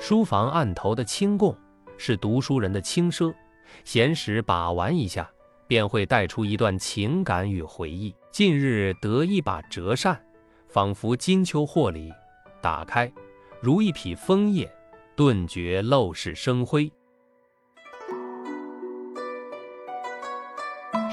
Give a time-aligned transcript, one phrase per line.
[0.00, 1.54] 书房案头的清供，
[1.98, 3.34] 是读书人的轻奢，
[3.84, 5.30] 闲时把玩一下，
[5.66, 8.16] 便会带出一段情感与回忆。
[8.32, 10.18] 近日得一把折扇，
[10.68, 12.10] 仿佛金秋获礼，
[12.62, 13.12] 打开
[13.60, 14.72] 如一匹枫叶，
[15.14, 16.90] 顿觉陋室生辉。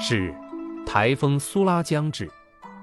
[0.00, 0.34] 是，
[0.86, 2.26] 台风苏拉将至，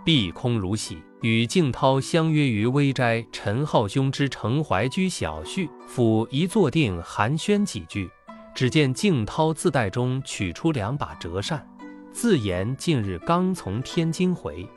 [0.06, 1.02] 碧空如洗。
[1.26, 8.08] 与静涛相约于微斋陈浩兄之城怀居小叙，甫一坐定，寒暄几句，
[8.54, 11.68] 只见静涛自袋中取出两把折扇，
[12.12, 14.70] 自言近日刚从天津回，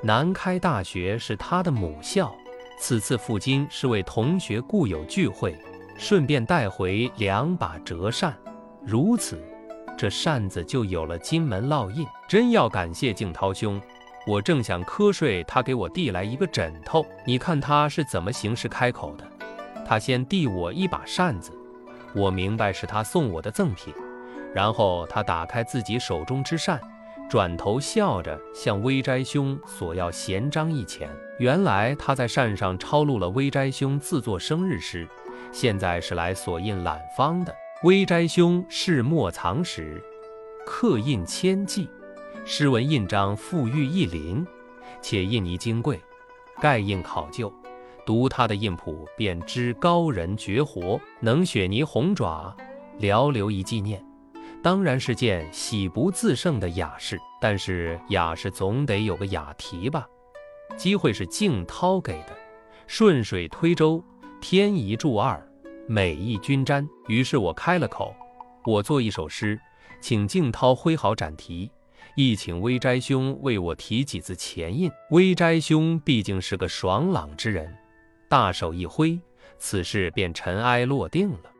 [0.00, 2.32] 南开大学是他的母校，
[2.78, 5.58] 此次赴京是为同学故友聚会，
[5.98, 8.32] 顺便带回两把折扇，
[8.86, 9.42] 如此，
[9.98, 12.06] 这扇子就有了金门烙印。
[12.28, 13.82] 真要感谢静涛兄。
[14.26, 17.04] 我正想瞌睡，他给我递来一个枕头。
[17.24, 19.26] 你看他是怎么行事开口的？
[19.86, 21.50] 他先递我一把扇子，
[22.14, 23.92] 我明白是他送我的赠品。
[24.54, 26.78] 然后他打开自己手中之扇，
[27.30, 31.08] 转头笑着向微斋兄索要闲章一钱。
[31.38, 35.08] 原来他在扇上抄录了微斋兄自作生日诗，
[35.50, 37.54] 现在是来索印揽方的。
[37.84, 40.02] 微斋兄是墨藏时，
[40.66, 41.88] 刻印千计。
[42.52, 44.44] 诗文印章富裕一林，
[45.00, 46.00] 且印泥金贵，
[46.60, 47.50] 盖印考究，
[48.04, 52.52] 读他的印谱便知高人绝活，能雪泥红爪，
[52.98, 54.04] 聊留一纪念，
[54.64, 57.16] 当然是件喜不自胜的雅事。
[57.40, 60.04] 但是雅事总得有个雅题吧？
[60.76, 62.36] 机会是静涛给的，
[62.88, 64.02] 顺水推舟，
[64.40, 65.40] 天一柱二，
[65.86, 66.86] 美意均沾。
[67.06, 68.12] 于是我开了口，
[68.66, 69.56] 我做一首诗，
[70.00, 71.70] 请静涛挥毫展题。
[72.16, 74.90] 亦请微斋兄为我题几字前印。
[75.10, 77.76] 微斋兄毕竟是个爽朗之人，
[78.28, 79.18] 大手一挥，
[79.58, 81.52] 此事便尘埃落定了。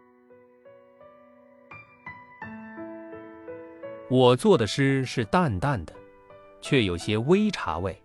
[4.08, 5.94] 我做的诗是淡淡的，
[6.60, 7.96] 却有些微茶味，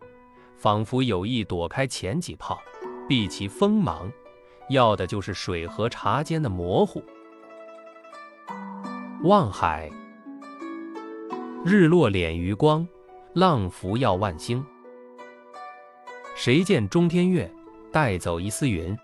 [0.55, 2.61] 仿佛有意躲开前几泡，
[3.09, 4.11] 避其锋芒，
[4.69, 7.03] 要的就是水和茶间的模糊。
[9.23, 9.89] 望海。
[11.67, 12.87] 日落敛余光，
[13.33, 14.63] 浪浮耀万星。
[16.35, 17.51] 谁见中天月，
[17.91, 18.95] 带走一丝云？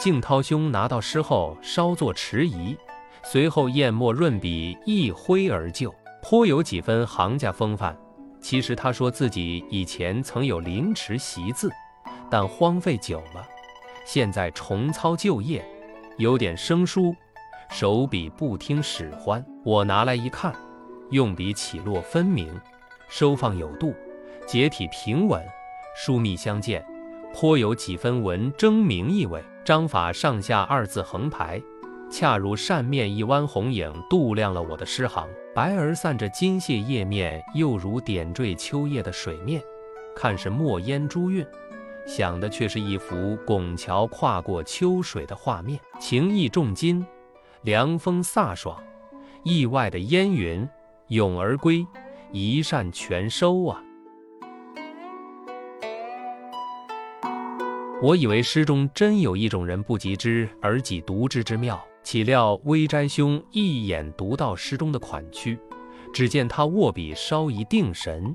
[0.00, 2.76] 静涛兄拿到诗后，稍作迟疑，
[3.22, 7.96] 随后砚墨润笔，一挥而就，颇有几分行家风范。
[8.40, 11.70] 其实他说自己以前曾有临池习字，
[12.28, 13.46] 但荒废久了，
[14.04, 15.64] 现在重操旧业。
[16.18, 17.14] 有点生疏，
[17.70, 19.44] 手笔不听使唤。
[19.64, 20.52] 我拿来一看，
[21.10, 22.52] 用笔起落分明，
[23.08, 23.94] 收放有度，
[24.44, 25.40] 结体平稳，
[25.96, 26.84] 疏密相间，
[27.32, 29.40] 颇有几分文征明意味。
[29.64, 31.62] 章法上下二字横排，
[32.10, 35.28] 恰如扇面一弯红影，度亮了我的诗行。
[35.54, 39.62] 白而散着金屑叶面，又如点缀秋叶的水面，
[40.16, 41.46] 看是墨烟珠韵。
[42.08, 47.04] 想的却是一幅拱桥跨过秋水的画面，情意重金，
[47.60, 48.82] 凉风飒爽，
[49.42, 50.66] 意外的烟云
[51.08, 51.86] 涌而归，
[52.32, 53.82] 一扇全收啊！
[58.00, 65.58] 我以为诗中真有一种人不及之而己读之之妙，岂料微斋兄一眼读到诗中的款曲，
[66.10, 68.34] 只见他握笔稍一定神，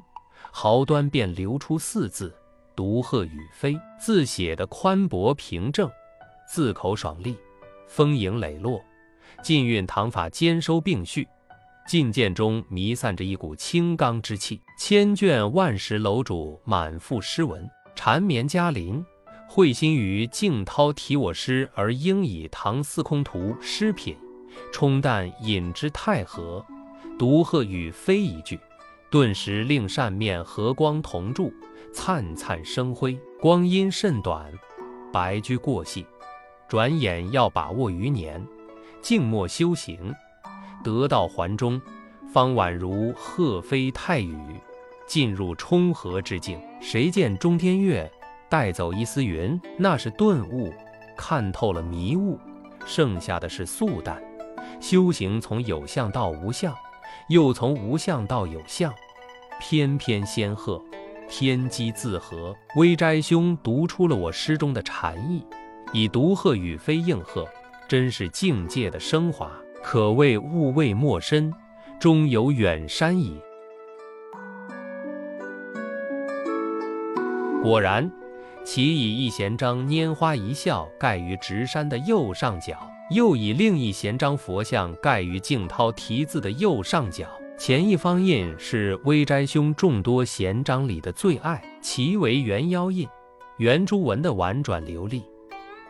[0.51, 2.31] 毫端便流出四字。
[2.75, 5.89] 独鹤与飞，字写的宽博平正，
[6.47, 7.38] 字口爽利，
[7.88, 8.84] 丰盈磊落，
[9.41, 11.28] 禁韵唐法兼收并蓄，
[11.88, 14.62] 进见中弥散着一股清刚之气。
[14.79, 19.06] 千卷万石楼主，满腹诗文，缠绵嘉林，
[19.47, 24.17] 会心于静涛题我诗，而应以《唐司空图》诗品
[24.72, 26.66] 冲淡隐之太和，
[27.19, 28.59] 独鹤与飞一句，
[29.12, 31.53] 顿时令扇面和光同注。
[31.94, 34.51] 灿灿生辉，光阴甚短，
[35.12, 36.06] 白驹过隙，
[36.68, 38.44] 转眼要把握余年，
[39.01, 40.13] 静默修行，
[40.84, 41.80] 得道还中，
[42.34, 44.36] 方宛如鹤飞太宇，
[45.06, 46.60] 进入冲和之境。
[46.81, 48.12] 谁见中天月，
[48.50, 49.60] 带走一丝云？
[49.78, 50.74] 那是顿悟，
[51.16, 52.40] 看透了迷雾，
[52.86, 54.22] 剩下的是素淡。
[54.81, 56.75] 修行从有相到无相，
[57.30, 58.92] 又从无相到有相，
[59.62, 60.84] 翩翩仙鹤。
[61.35, 65.44] 天机自合，微斋兄读出了我诗中的禅意，
[65.91, 67.44] 以独鹤与飞应和，
[67.88, 69.51] 真是境界的升华，
[69.81, 71.51] 可谓物未莫深，
[72.00, 73.41] 终有远山矣。
[77.63, 78.12] 果然，
[78.63, 82.77] 其以一闲章拈花一笑盖于直山的右上角，
[83.09, 87.27] 又以另一闲章佛像盖于静涛题字的右上角。
[87.55, 93.07] 前一方印是微斋兄众多闲章里的最爱，其为圆腰印，
[93.57, 95.23] 圆珠纹的婉转流利，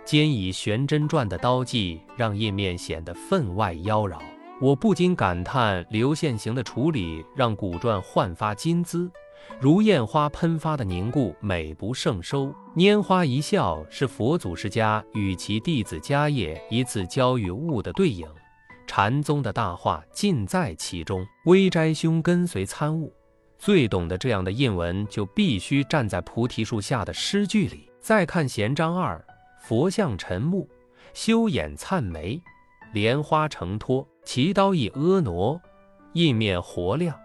[0.06, 4.20] 兼以玄真篆的刀迹，让印面显得分外妖娆。
[4.62, 9.10] 我不禁感叹，流线型的处理让古篆焕发金姿，
[9.60, 12.54] 如艳花喷发的凝固，美不胜收。
[12.76, 18.28] 拈花一笑是佛祖释迦与其弟子迦叶一次交与物的对影，
[18.96, 21.26] 禅宗的大话尽在其中。
[21.46, 23.12] 微斋兄跟随参悟，
[23.58, 27.90] 最懂得这样的印文，就必须站在菩提树下的诗句里。
[28.00, 29.20] 再看弦章二，
[29.64, 30.70] 佛像沉木，
[31.12, 32.40] 修眼灿眉，
[32.94, 34.08] 莲花承托。
[34.24, 35.60] 其刀意婀娜，
[36.12, 37.20] 印面活亮，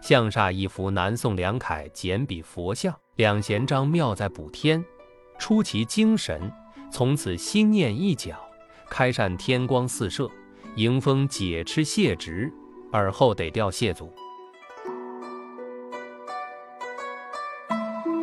[0.00, 2.92] 像煞一幅南宋梁楷简笔佛像。
[3.14, 4.84] 两贤章妙在补天，
[5.38, 6.52] 出其精神，
[6.90, 8.34] 从此心念一角，
[8.90, 10.28] 开扇天光四射，
[10.76, 12.50] 迎风解吃谢直，
[12.92, 14.10] 耳后得调谢祖。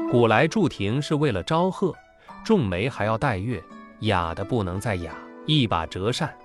[0.10, 1.94] 古来筑亭是为了招贺，
[2.44, 3.63] 种梅还要带月，
[4.00, 5.13] 雅的不能再雅。
[5.46, 6.36] 一把折扇。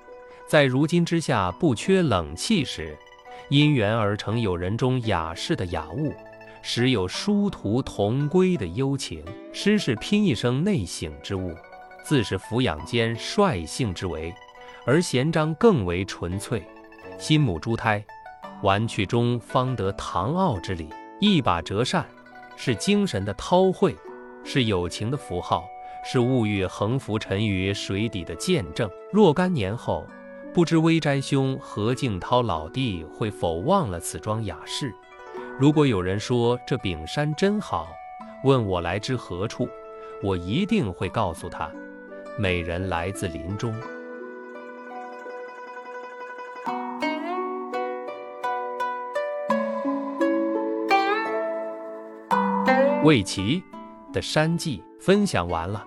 [0.46, 2.94] 在如今之下不缺冷气时，
[3.48, 6.12] 因缘而成友人中雅士的雅物，
[6.60, 9.24] 时有殊途同归的幽情。
[9.54, 11.54] 诗是拼一生内省之物，
[12.04, 14.34] 字是俯仰间率性之为，
[14.86, 16.62] 而贤章更为纯粹。
[17.18, 18.04] 心母珠胎，
[18.62, 20.88] 玩趣中方得唐奥之理。
[21.20, 22.04] 一把折扇，
[22.56, 23.96] 是精神的韬晦，
[24.44, 25.64] 是友情的符号，
[26.04, 28.90] 是物欲横浮沉于水底的见证。
[29.12, 30.06] 若干年后。
[30.52, 34.94] 不知微斋兄何敬涛老弟会否忘了此桩雅事？
[35.58, 37.88] 如果有人说这饼山真好，
[38.44, 39.68] 问我来之何处，
[40.22, 41.68] 我一定会告诉他：
[42.38, 43.74] 美人来自林中。
[53.04, 53.62] 魏齐
[54.14, 55.84] 的山记分享完了。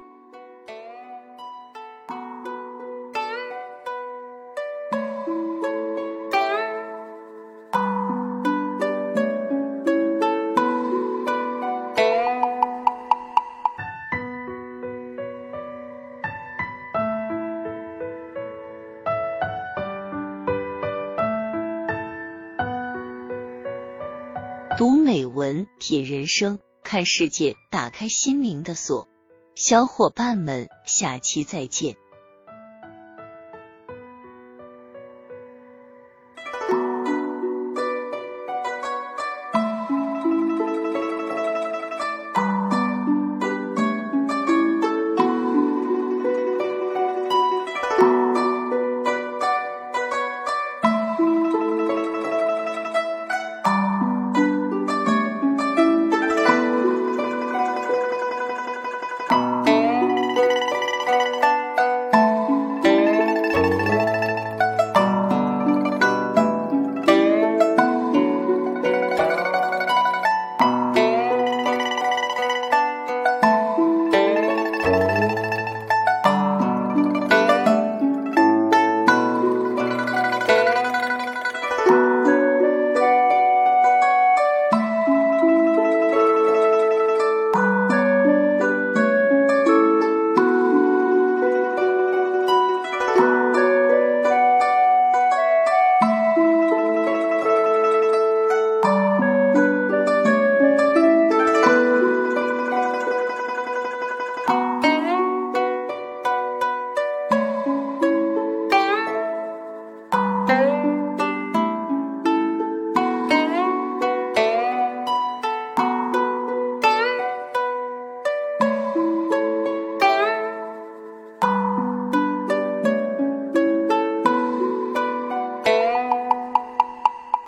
[24.77, 29.09] 读美文，品人生，看世界，打开心灵的锁。
[29.55, 31.97] 小伙伴们，下期再见。